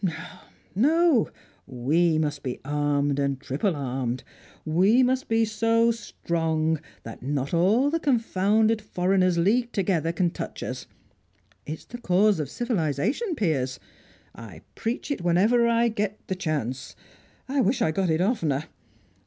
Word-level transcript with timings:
No, 0.03 0.39
no; 0.73 1.29
we 1.67 2.17
must 2.17 2.41
be 2.41 2.59
armed 2.65 3.19
and 3.19 3.39
triple 3.39 3.75
armed; 3.75 4.23
we 4.65 5.03
must 5.03 5.27
be 5.27 5.45
so 5.45 5.91
strong 5.91 6.79
that 7.03 7.21
not 7.21 7.53
all 7.53 7.91
the 7.91 7.99
confounded 7.99 8.81
foreigners 8.81 9.37
leagued 9.37 9.73
together 9.73 10.11
can 10.11 10.31
touch 10.31 10.63
us. 10.63 10.87
It's 11.67 11.85
the 11.85 11.99
cause 11.99 12.39
of 12.39 12.49
civilisation, 12.49 13.35
Piers. 13.35 13.79
I 14.33 14.61
preach 14.73 15.11
it 15.11 15.21
whenever 15.21 15.67
I 15.67 15.87
get 15.89 16.17
the 16.25 16.35
chance; 16.35 16.95
I 17.47 17.61
wish 17.61 17.79
I 17.79 17.91
got 17.91 18.09
it 18.09 18.21
oftener. 18.21 18.63